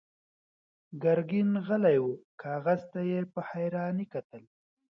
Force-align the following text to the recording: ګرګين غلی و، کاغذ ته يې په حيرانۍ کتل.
ګرګين 1.03 1.49
غلی 1.65 1.97
و، 2.03 2.07
کاغذ 2.41 2.81
ته 2.91 2.99
يې 3.09 3.19
په 3.33 3.39
حيرانۍ 3.49 4.05
کتل. 4.13 4.43